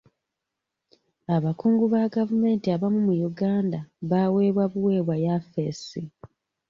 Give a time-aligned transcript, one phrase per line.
[1.35, 6.01] Abakungu ba gavumenti abamu mu Uganda baweebwa buweebwa yafesi.